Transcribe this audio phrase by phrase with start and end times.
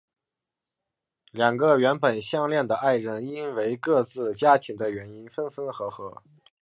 [1.29, 6.23] 两个原本相恋的爱人因为各自家庭的原因分分合合。